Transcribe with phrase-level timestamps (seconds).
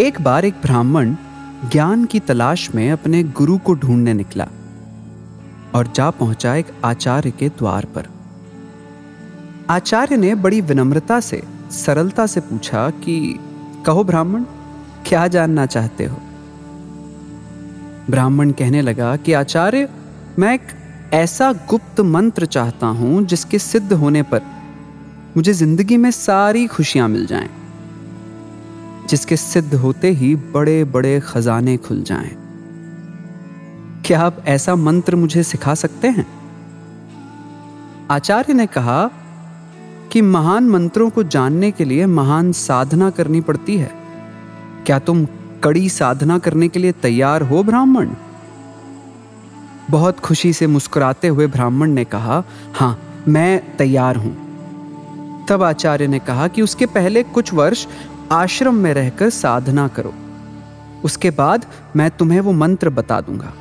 [0.00, 1.14] एक बार एक ब्राह्मण
[1.72, 4.48] ज्ञान की तलाश में अपने गुरु को ढूँढने निकला
[5.74, 8.06] और जा पहुँचा एक आचार्य के द्वार पर।
[9.70, 13.38] आचार्य ने बड़ी विनम्रता से, सरलता से पूछा कि,
[13.86, 14.44] कहो ब्राह्मण,
[15.06, 16.16] क्या जानना चाहते हो?
[18.10, 19.88] ब्राह्मण कहने लगा कि, आचार्य,
[20.38, 20.66] मैं एक
[21.12, 24.42] ऐसा गुप्त मंत्र चाहता हूँ जिसके सिद्ध होने पर
[25.36, 27.59] मुझे ज़िंदगी में सारी खुशियाँ मिल जाएँ।
[29.10, 32.36] जिसके सिद्ध होते ही बड़े बड़े खजाने खुल जाएँ।
[34.04, 36.26] क्या आप ऐसा मंत्र मुझे सिखा सकते हैं?
[38.10, 39.10] आचार्य ने कहा
[40.12, 43.92] कि महान मंत्रों को जानने के लिए महान साधना करनी पड़ती है।
[44.86, 45.26] क्या तुम
[45.64, 48.08] कड़ी साधना करने के लिए तैयार हो ब्राह्मण?
[49.90, 52.44] बहुत खुशी से मुस्कुराते हुए ब्राह्मण ने कहा,
[52.74, 54.50] हाँ, मैं तैयार हूँ।
[55.46, 57.86] तब आचार्य ने कहा कि उसके पहले कुछ वर्ष
[58.32, 60.14] आश्रम में रहकर साधना करो।
[61.04, 63.52] उसके बाद मैं तुम्हें वो मंत्र बता दूँगा।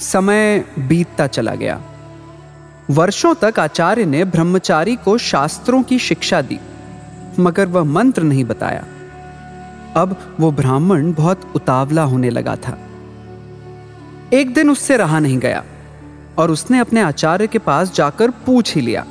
[0.00, 1.80] समय बीतता चला गया।
[2.90, 6.58] वर्षों तक आचार्य ने ब्रह्मचारी को शास्त्रों की शिक्षा दी,
[7.38, 8.84] मगर वह मंत्र नहीं बताया।
[9.96, 12.78] अब वो ब्राह्मण बहुत उतावला होने लगा था।
[14.32, 15.64] एक दिन उससे रहा नहीं गया,
[16.38, 19.06] और उसने अपने आचार्य के पास जाकर पूछ ही लिया।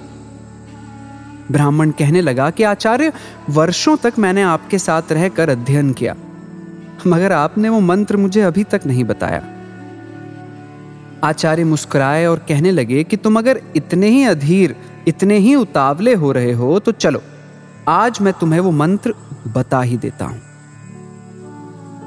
[1.51, 3.11] ब्राह्मण कहने लगा कि आचार्य,
[3.49, 6.15] वर्षों तक मैंने आपके साथ रहकर अध्ययन किया,
[7.07, 9.41] मगर आपने वो मंत्र मुझे अभी तक नहीं बताया।
[11.23, 14.75] आचार्य मुस्कुराए और कहने लगे कि तुम अगर इतने ही अधीर,
[15.07, 17.21] इतने ही उतावले हो रहे हो तो चलो,
[17.87, 19.13] आज मैं तुम्हें वो मंत्र
[19.47, 20.41] बता ही देता हूँ।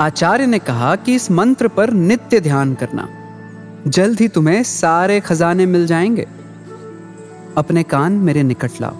[0.01, 3.09] आचार्य ने कहा कि इस मंत्र पर नित्य ध्यान करना,
[3.87, 6.27] जल्द ही तुम्हें सारे खजाने मिल जाएँगे।
[7.57, 8.97] अपने कान मेरे निकट लाओ।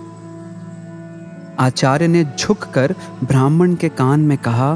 [1.63, 4.73] आचार्य ने झुककर ब्राह्मण के कान में कहा,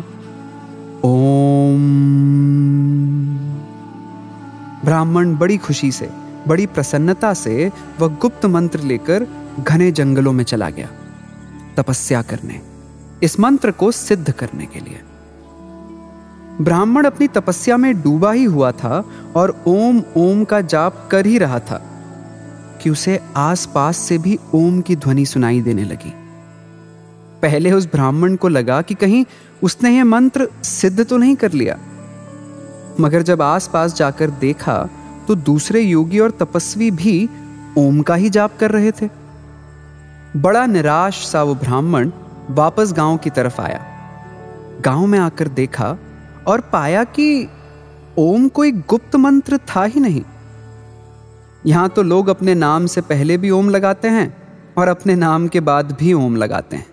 [1.04, 1.82] ओम।
[4.84, 6.10] ब्राह्मण बड़ी खुशी से,
[6.48, 9.26] बड़ी प्रसन्नता से वह गुप्त मंत्र लेकर
[9.60, 10.88] घने जंगलों में चला गया,
[11.76, 12.60] तपस्या करने,
[13.22, 15.00] इस मंत्र को सिद्ध करने के लिए।
[16.60, 19.04] ब्राह्मण अपनी तपस्या में डूबा ही हुआ था
[19.36, 21.82] और ओम ओम का जाप कर ही रहा था,
[22.82, 26.14] कि उसे आसपास से भी ओम की ध्वनि सुनाई देने लगी।
[27.42, 29.24] पहले उस ब्राह्मण को लगा कि कहीं
[29.62, 31.78] उसने यह मंत्र सिद्ध तो नहीं कर लिया।
[33.00, 34.88] मगर जब आसपास जाकर देखा
[35.28, 37.28] तो दूसरे योगी और तपस्वी भी
[37.78, 39.08] ओम का ही जाप कर रहे थे।
[40.36, 42.10] बड़ा निराश सा वो ब्राह्मण
[42.50, 43.84] वापस गाँव की तरफ़ आया।
[44.80, 45.96] गाँव में आकर देखा
[46.46, 47.48] और पाया कि
[48.18, 50.22] ओम कोई गुप्त मंत्र था ही नहीं।
[51.66, 54.36] यहाँ तो लोग अपने नाम से पहले भी ओम लगाते हैं
[54.78, 56.86] और अपने नाम के बाद भी ओम लगाते हैं।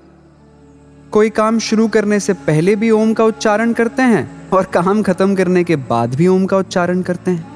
[1.14, 5.36] कोई काम शुरू करने से पहले भी ओम का उच्चारण करते हैं और काम खत्म
[5.36, 7.48] करने के बाद भी ओम का उच्चारण करते हैं?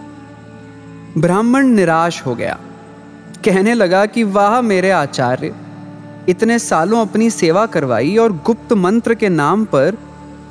[1.17, 2.57] ब्राह्मण निराश हो गया।
[3.45, 5.53] कहने लगा कि वाह मेरे आचार्य,
[6.29, 9.97] इतने सालों अपनी सेवा करवाई और गुप्त मंत्र के नाम पर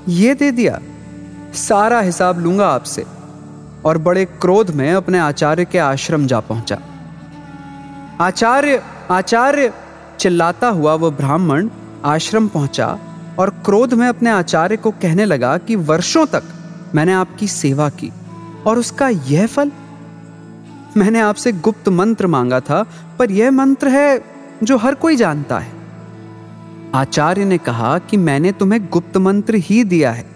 [0.09, 0.81] यह दे दिया।
[1.55, 3.07] सारा हिसाब लूँगा आपसे
[3.85, 6.79] और बड़े क्रोध में अपने आचार्य के आश्रम जा पहुँचा।
[8.21, 9.73] आचार्य आचार्य,
[10.21, 11.69] चिल्लाता हुआ वह ब्राह्मण
[12.07, 12.99] आश्रम पहुँचा
[13.39, 16.43] और क्रोध में अपने आचार्य को कहने लगा कि वर्षों तक
[16.95, 18.13] मैंने आपकी सेवा की
[18.67, 19.73] और उसका यह फल?
[20.97, 22.85] मैंने आपसे गुप्त मंत्र मांगा था,
[23.19, 24.25] पर यह मंत्र है
[24.63, 25.73] जो हर कोई जानता है।
[26.95, 30.27] आचार्य ने कहा कि मैंने तुम्हें गुप्त मंत्र ही दिया है,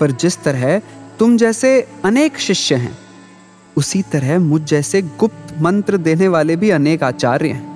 [0.00, 0.78] पर जिस तरह
[1.18, 2.98] तुम जैसे अनेक शिष्य हैं,
[3.76, 7.75] उसी तरह मुझ जैसे गुप्त मंत्र देने वाले भी अनेक आचार्य हैं।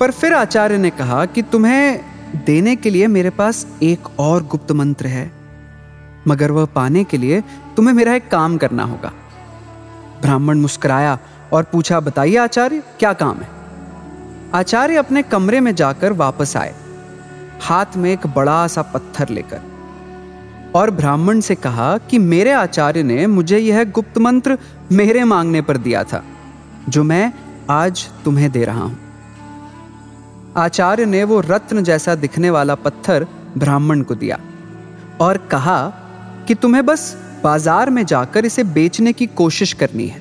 [0.00, 4.72] पर फिर आचार्य ने कहा कि तुम्हें देने के लिए मेरे पास एक और गुप्त
[4.72, 5.30] मंत्र है,
[6.28, 7.40] मगर वह पाने के लिए
[7.76, 9.12] तुम्हें मेरा एक काम करना होगा।
[10.22, 11.18] ब्राह्मण मुस्कुराया
[11.52, 13.48] और पूछा, बताइए आचार्य, क्या काम है?
[14.54, 16.74] आचार्य अपने कमरे में जाकर वापस आए,
[17.62, 19.60] हाथ में एक बड़ा सा पत्थर लेकर,
[20.74, 24.58] और ब्राह्मण से कहा कि मेरे आचार्य ने मुझे यह गुप्त मंत्र
[24.92, 26.22] मेरे मांगने पर दिया था,
[26.88, 27.32] जो मैं
[27.70, 28.98] आज तुम्हें दे रहा हूँ।
[30.56, 33.26] आचार्य ने वो रत्न जैसा दिखने वाला पत्थर
[33.58, 34.38] ब्राह्मण को दिया
[35.20, 35.82] और कहा
[36.48, 37.14] कि तुम्हें बस
[37.44, 40.20] बाज़ार में जाकर इसे बेचने की कोशिश करनी है,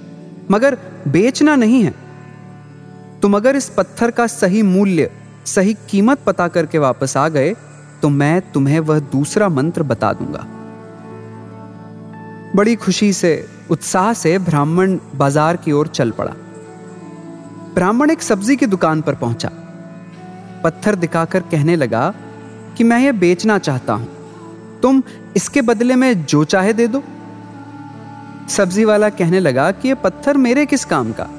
[0.51, 0.77] मगर
[1.07, 1.93] बेचना नहीं है।
[3.21, 5.09] तुम अगर इस पत्थर का सही मूल्य,
[5.45, 7.55] सही कीमत पता करके वापस आ गए
[8.01, 10.45] तो मैं तुम्हें वह दूसरा मंत्र बता दूँगा।
[12.55, 16.33] बड़ी खुशी से, उत्साह से ब्राह्मण बाज़ार की ओर चल पड़ा।
[17.73, 19.51] ब्राह्मण एक सब्ज़ी की दुकान पर पहुँचा।
[20.63, 22.13] पत्थर दिखाकर कहने लगा
[22.77, 24.07] कि मैं यह बेचना चाहता हूँ।
[24.81, 25.03] तुम
[25.35, 27.03] इसके बदले में जो चाहे दे दो।
[28.49, 31.29] सब्ज़ी वाला कहने लगा कि यह पत्थर मेरे किस काम का?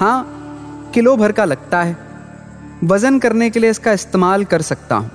[0.00, 0.32] हाँ,
[0.94, 1.96] किलो भर का लगता है।
[2.84, 5.10] वज़न करने के लिए इसका इस्तेमाल कर सकता हूँ।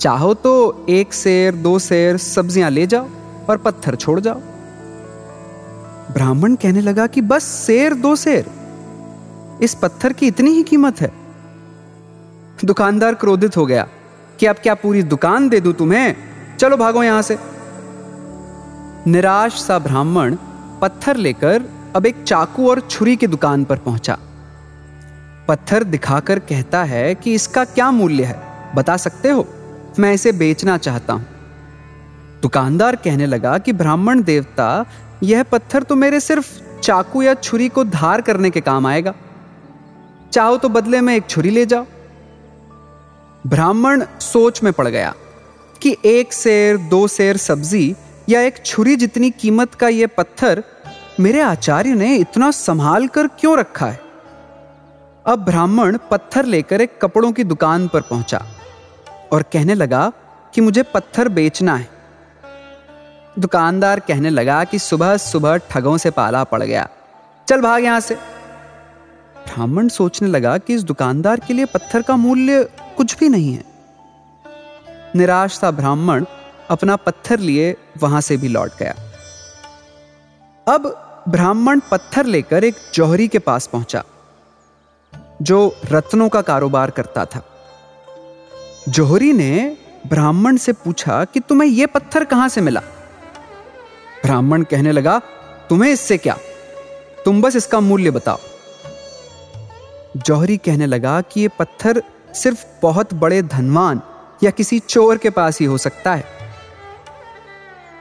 [0.00, 3.08] चाहो तो एक शेर, दो शेर, सब्ज़ियाँ ले जाओ
[3.50, 4.40] और पत्थर छोड़ जाओ।
[6.14, 8.50] ब्राह्मण कहने लगा कि बस शेर, दो शेर।
[9.62, 11.23] इस पत्थर की इतनी ही कीमत है।
[12.64, 13.86] दुकानदार क्रोधित हो गया
[14.40, 16.16] कि अब क्या पूरी दुकान दे दूँ तुम्हें?
[16.58, 17.38] चलो भागो यहाँ से।
[19.06, 20.36] निराश सा ब्राह्मण
[20.82, 21.64] पत्थर लेकर
[21.96, 24.18] अब एक चाकू और छुरी की दुकान पर पहुँचा।
[25.48, 28.40] पत्थर दिखाकर कहता है कि इसका क्या मूल्य है,
[28.74, 29.46] बता सकते हो?
[29.98, 31.26] मैं इसे बेचना चाहता हूँ।
[32.42, 34.84] दुकानदार कहने लगा कि ब्राह्मण देवता,
[35.22, 39.14] यह पत्थर तो मेरे सिर्फ़ चाकू या छुरी को धार करने के काम आएगा।
[40.32, 41.86] चाहो तो बदले में एक छुरी ले जाओ।
[43.46, 45.14] ब्राह्मण सोच में पड़ गया
[45.82, 47.96] कि एक शेर, दो शेर सब्ज़ी
[48.28, 50.64] या एक छुरी जितनी कीमत का यह पत्थर
[51.20, 54.00] मेरे आचार्य ने इतना संभाल कर क्यों रखा है?
[55.26, 58.46] अब ब्राह्मण पत्थर लेकर एक कपड़ों की दुकान पर पहुँचा
[59.32, 60.12] और कहने लगा
[60.54, 61.88] कि मुझे पत्थर बेचना है।
[63.38, 66.88] दुकानदार कहने लगा कि सुबह सुबह ठगों से पाला पड़ गया।
[67.48, 68.14] चल भाग यहाँ से।
[69.34, 73.64] ब्राह्मण सोचने लगा कि इस दुकानदार के लिए पत्थर का मूल्य कुछ भी नहीं है।
[75.16, 76.24] निराश था ब्राह्मण,
[76.70, 78.94] अपना पत्थर लिए वहाँ से भी लौट गया।
[80.66, 80.86] अब
[81.28, 84.04] ब्राह्मण पत्थर लेकर एक जौहरी के पास पहुँचा,
[85.42, 87.42] जो रत्नों का कारोबार करता था।
[88.88, 89.76] जौहरी ने
[90.06, 92.80] ब्राह्मण से पूछा कि तुम्हें यह पत्थर कहाँ से मिला?
[94.22, 95.18] ब्राह्मण कहने लगा,
[95.68, 96.36] तुम्हें इससे क्या?
[97.24, 98.38] तुम बस इसका मूल्य बताओ।
[100.16, 102.02] जौहरी कहने लगा कि यह पत्थर
[102.34, 104.00] सिर्फ़ बहुत बड़े धनवान
[104.42, 106.24] या किसी चोर के पास ही हो सकता है।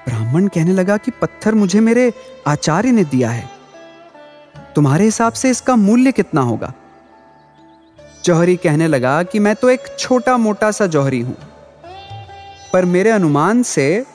[0.09, 2.13] ब्राह्मण कहने लगा कि पत्थर मुझे मेरे
[2.47, 3.49] आचार्य ने दिया है।
[4.75, 6.73] तुम्हारे हिसाब से इसका मूल्य कितना होगा?
[8.25, 11.37] जौहरी कहने लगा कि मैं तो एक छोटा मोटा सा जौहरी हूँ।
[12.73, 14.05] पर मेरे अनुमान से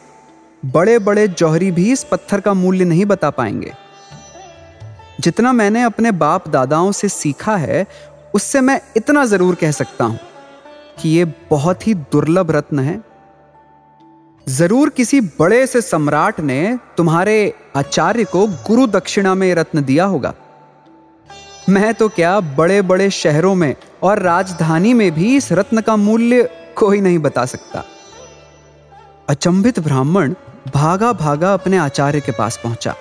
[0.64, 3.72] बड़े बड़े जौहरी भी इस पत्थर का मूल्य नहीं बता पाएँगे।
[5.20, 7.86] जितना मैंने अपने बाप दादाओं से सीखा है
[8.38, 10.18] उससे मैं इतना ज़रूर कह सकता हूँ
[11.00, 13.00] कि यह बहुत ही दुर्लभ रत्न है।
[14.46, 16.58] ज़रूर किसी बड़े से सम्राट ने
[16.96, 17.36] तुम्हारे
[17.76, 20.34] आचार्य को गुरु दक्षिणा में रत्न दिया होगा।
[21.68, 26.48] मैं तो क्या बड़े बड़े शहरों में और राजधानी में भी इस रत्न का मूल्य
[26.76, 27.84] कोई नहीं बता सकता।
[29.28, 30.34] अचंभित ब्राह्मण
[30.74, 32.94] भागा भागा अपने आचार्य के पास पहुँचा।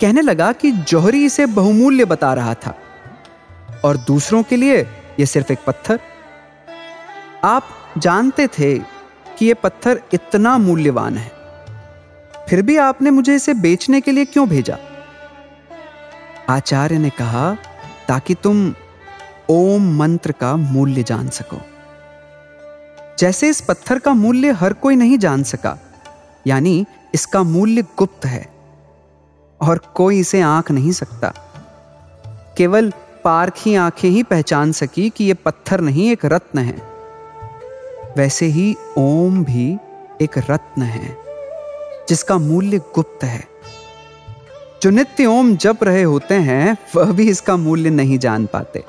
[0.00, 2.74] कहने लगा कि जौहरी इसे बहुमूल्य बता रहा था।
[3.84, 4.80] और दूसरों के लिए
[5.20, 6.00] यह सिर्फ़ एक पत्थर।
[7.44, 7.64] आप
[7.98, 8.78] जानते थे
[9.38, 11.32] कि यह पत्थर इतना मूल्यवान है।
[12.48, 14.78] फिर भी आपने मुझे इसे बेचने के लिए क्यों भेजा?
[16.48, 17.56] आचार्य ने कहा,
[18.08, 18.74] ताकि तुम
[19.48, 21.60] ओम मंत्र का मूल्य जान सको।
[23.18, 25.78] जैसे इस पत्थर का मूल्य हर कोई नहीं जान सका,
[26.46, 28.48] यानी इसका मूल्य गुप्त है,
[29.60, 31.32] और कोई इसे आँख नहीं सकता।
[32.56, 32.92] केवल
[33.24, 36.82] पारखी आँखें ही पहचान सकी कि यह पत्थर नहीं, एक रत्न है।
[38.16, 39.78] वैसे ही ओम भी
[40.22, 41.16] एक रत्न है,
[42.08, 43.44] जिसका मूल्य गुप्त है।
[44.82, 48.84] जो नित्य ओम जप रहे होते हैं, वह भी इसका मूल्य नहीं जान पाते।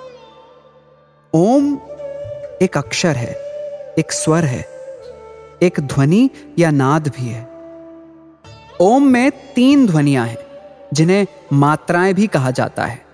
[1.34, 1.80] ओम
[2.62, 3.34] एक अक्षर है,
[4.00, 4.66] एक स्वर है,
[5.64, 7.50] एक ध्वनि या नाद भी है।
[8.82, 10.38] ओम में तीन ध्वनियाँ हैं,
[10.94, 13.11] जिन्हें मात्राएँ भी कहा जाता है।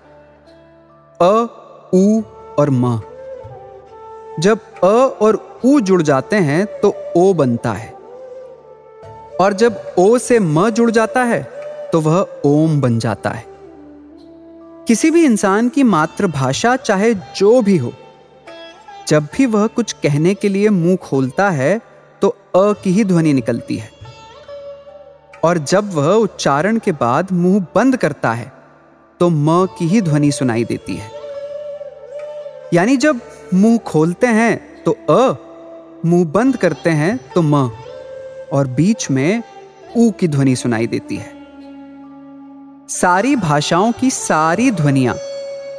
[1.20, 1.46] अ,
[1.94, 2.22] उ
[2.58, 3.00] और म।
[4.40, 4.86] जब अ
[5.22, 7.90] और उ जुड़ जाते हैं तो ओ बनता है।
[9.40, 11.42] और जब ओ से म जुड़ जाता है
[11.92, 13.44] तो वह ओम बन जाता है।
[14.88, 17.92] किसी भी इंसान की मातृभाषा, चाहे जो भी हो,
[19.08, 21.80] जब भी वह कुछ कहने के लिए मुँह खोलता है
[22.22, 23.90] तो अ की ही ध्वनि निकलती है।
[25.44, 28.57] और जब वह उच्चारण के बाद मुँह बंद करता है
[29.20, 31.10] तो म की ही ध्वनि सुनाई देती है।
[32.74, 33.20] यानी जब
[33.54, 35.36] मुँह खोलते हैं तो अ,
[36.06, 37.70] मुँह बंद करते हैं तो म,
[38.52, 39.42] और बीच में
[39.96, 41.32] ऊ की ध्वनि सुनाई देती है।
[42.90, 45.14] सारी भाषाओं की सारी ध्वनियाँ,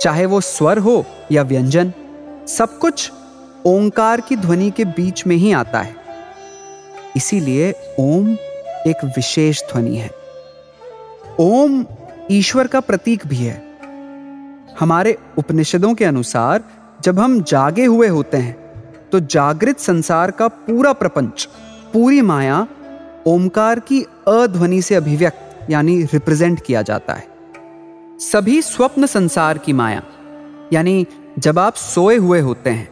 [0.02, 1.94] चाहे वो स्वर हो या व्यंजन,
[2.48, 3.12] सब कुछ
[3.66, 5.96] ओंकार की ध्वनि के बीच में ही आता है।
[7.18, 8.32] इसीलिए ओम
[8.88, 10.10] एक विशेष ध्वनि है।
[11.40, 11.84] ओम
[12.32, 13.62] ईश्वर का प्रतीक भी है।
[14.80, 16.64] हमारे उपनिषदों के अनुसार
[17.00, 18.56] जब हम जागे हुए होते हैं
[19.12, 21.48] तो जागृत संसार का पूरा प्रपंच,
[21.94, 22.68] पूरी माया
[23.28, 27.28] ओमकार की अध्वनि से अभिव्यक्त, यानी रिप्रेजेंट किया जाता है।
[28.22, 30.04] सभी स्वप्न संसार की माया,
[30.74, 31.06] यानी
[31.40, 32.90] जब आप सोए हुए होते हैं,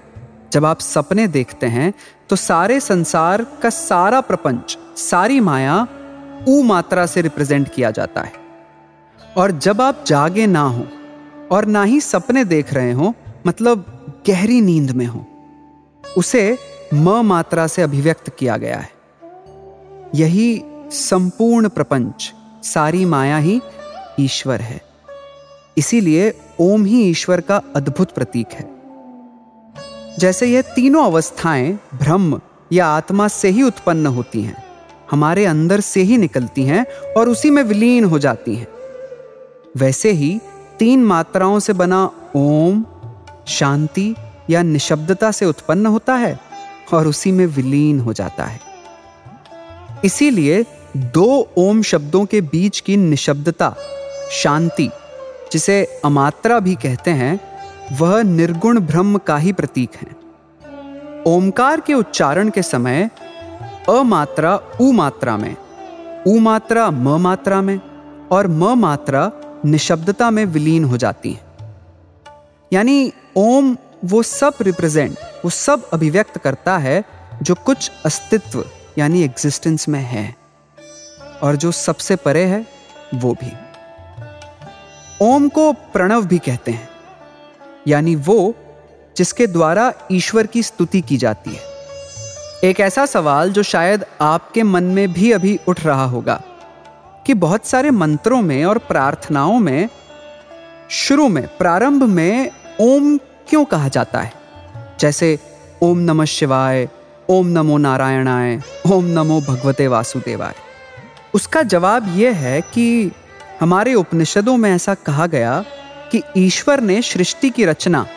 [0.51, 1.93] जब आप सपने देखते हैं
[2.29, 5.87] तो सारे संसार का सारा प्रपंच, सारी माया
[6.47, 8.46] ऊ मात्रा से रिप्रेजेंट किया जाता है।
[9.35, 10.87] और जब आप जागे ना हो
[11.51, 13.13] और ना ही सपने देख रहे हो
[13.47, 13.85] मतलब
[14.27, 15.25] गहरी नींद में हो,
[16.17, 16.57] उसे
[16.93, 18.89] म मात्रा से अभिव्यक्त किया गया है।
[20.15, 23.61] यही संपूर्ण प्रपंच, सारी माया ही
[24.19, 24.81] ईश्वर है।
[25.77, 28.65] इसीलिए ओम ही ईश्वर का अद्भुत प्रतीक है।
[30.19, 32.41] जैसे यह तीनों अवस्थाएँ ब्रह्म
[32.71, 34.63] या आत्मा से ही उत्पन्न होती हैं,
[35.11, 36.85] हमारे अंदर से ही निकलती हैं
[37.17, 38.67] और उसी में विलीन हो जाती हैं।
[39.77, 40.39] वैसे ही
[40.79, 42.03] तीन मात्राओं से बना
[42.35, 42.85] ओम
[43.47, 44.15] शांति
[44.49, 46.39] या निशब्दता से उत्पन्न होता है
[46.93, 48.59] और उसी में विलीन हो जाता है।
[50.05, 50.65] इसीलिए
[50.97, 53.75] दो ओम शब्दों के बीच की निशब्दता,
[54.31, 54.89] शांति,
[55.51, 57.39] जिसे अमात्रा भी कहते हैं,
[57.99, 60.15] वह निर्गुण ब्रह्म का ही प्रतीक है।
[61.27, 63.09] ओमकार के उच्चारण के समय
[63.89, 65.55] अमात्रा उ मात्रा में,
[66.27, 67.79] उ मात्रा म मात्रा में
[68.31, 69.31] और म मात्रा
[69.65, 71.47] निशब्दता में विलीन हो जाती है।
[72.73, 77.03] यानी ओम वो सब रिप्रेजेंट, वो सब अभिव्यक्त करता है
[77.41, 78.65] जो कुछ अस्तित्व,
[78.97, 80.35] यानी एग्जिस्टेंस में है।
[81.43, 82.67] और जो सबसे परे है,
[83.15, 83.53] वो भी।
[85.21, 86.89] ओम को प्रणव भी कहते हैं।
[87.87, 88.55] यानी वो
[89.17, 91.61] जिसके द्वारा ईश्वर की स्तुति की जाती है।
[92.63, 96.41] एक ऐसा सवाल जो शायद आपके मन में भी अभी उठ रहा होगा।
[97.27, 99.89] कि बहुत सारे मंत्रों में और प्रार्थनाओं में,
[100.89, 104.33] शुरू में, प्रारंभ में ओम क्यों कहा जाता है?
[104.99, 105.39] जैसे,
[105.81, 106.89] ओम नमः शिवाय,
[107.29, 110.55] ओम नमो नारायणाय, ओम नमो भगवते वासुदेवाय।
[111.33, 113.11] उसका जवाब यह है कि
[113.59, 115.63] हमारे उपनिषदों में ऐसा कहा गया
[116.11, 118.07] कि ईश्वर ने सृष्टि की रचना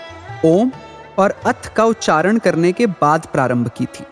[0.45, 0.73] ओम
[1.19, 4.05] और अथ का उच्चारण करने के बाद प्रारंभ की थी।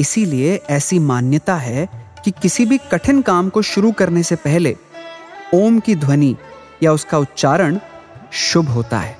[0.00, 4.76] इसीलिए ऐसी मान्यता है कि किसी भी कठिन काम को शुरू करने से पहले
[5.54, 6.36] ओम की ध्वनि
[6.82, 7.78] या उसका उच्चारण
[8.32, 9.16] शुभ होता है।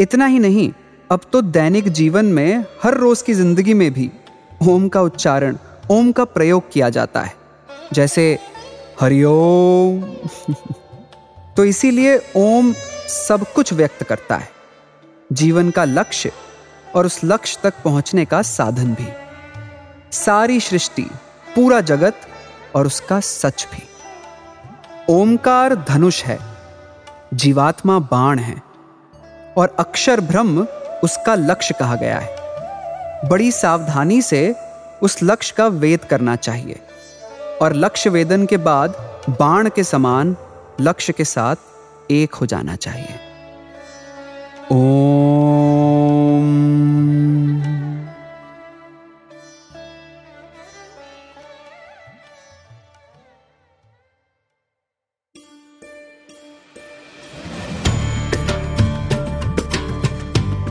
[0.00, 0.72] इतना ही नहीं,
[1.10, 4.10] अब तो दैनिक जीवन में हर रोज की ज़िंदगी में भी
[4.68, 5.56] ओम का उच्चारण,
[5.90, 7.34] ओम का प्रयोग किया जाता है।
[7.92, 8.38] जैसे
[9.00, 10.00] हरिओम
[11.56, 12.72] तो इसीलिए ओम
[13.08, 14.48] सब कुछ व्यक्त करता है।
[15.32, 16.32] जीवन का लक्ष्य
[16.96, 19.23] और उस लक्ष्य तक पहुँचने का साधन भी।
[20.14, 21.02] सारी सृष्टि,
[21.54, 22.14] पूरा जगत
[22.74, 23.82] और उसका सच भी।
[25.10, 26.38] ओमकार धनुष है,
[27.34, 28.62] जीवात्मा बाण है
[29.56, 30.66] और अक्षर ब्रह्म
[31.04, 34.54] उसका लक्ष्य कहा गया है। बड़ी सावधानी से
[35.02, 36.80] उस लक्ष्य का वेद करना चाहिए
[37.62, 38.90] और लक्ष्य वेदन के बाद
[39.40, 40.36] बाण के समान
[40.80, 41.56] लक्ष्य के साथ
[42.10, 43.18] एक हो जाना चाहिए।
[44.72, 45.23] ओम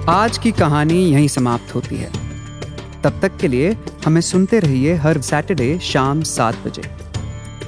[0.09, 2.11] आज की कहानी यहीं समाप्त होती है।
[3.03, 6.81] तब तक के लिए हमें सुनते रहिए हर सैटरडे शाम सात बजे।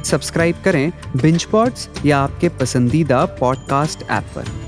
[0.06, 4.65] सब्सक्राइब करें बिंच पॉड्स या आपके पसंदीदा पॉडकास्ट ऐप पर।